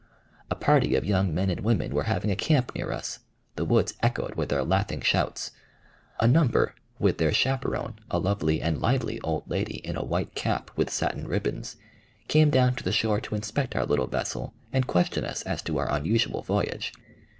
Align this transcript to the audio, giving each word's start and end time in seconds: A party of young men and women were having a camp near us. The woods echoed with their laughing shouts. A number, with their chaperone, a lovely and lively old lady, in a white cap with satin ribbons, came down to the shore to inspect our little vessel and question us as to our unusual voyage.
A 0.49 0.55
party 0.55 0.95
of 0.95 1.05
young 1.05 1.31
men 1.31 1.51
and 1.51 1.59
women 1.59 1.93
were 1.93 2.05
having 2.09 2.31
a 2.31 2.35
camp 2.35 2.73
near 2.73 2.91
us. 2.91 3.19
The 3.55 3.65
woods 3.65 3.93
echoed 4.01 4.33
with 4.33 4.49
their 4.49 4.63
laughing 4.63 5.01
shouts. 5.01 5.51
A 6.19 6.27
number, 6.27 6.73
with 6.97 7.19
their 7.19 7.31
chaperone, 7.31 7.99
a 8.09 8.17
lovely 8.17 8.63
and 8.63 8.81
lively 8.81 9.19
old 9.21 9.47
lady, 9.47 9.75
in 9.85 9.95
a 9.95 10.03
white 10.03 10.33
cap 10.33 10.71
with 10.75 10.89
satin 10.89 11.27
ribbons, 11.27 11.75
came 12.27 12.49
down 12.49 12.73
to 12.77 12.83
the 12.83 12.91
shore 12.91 13.21
to 13.21 13.35
inspect 13.35 13.75
our 13.75 13.85
little 13.85 14.07
vessel 14.07 14.55
and 14.73 14.87
question 14.87 15.23
us 15.23 15.43
as 15.43 15.61
to 15.61 15.77
our 15.77 15.93
unusual 15.93 16.41
voyage. 16.41 16.93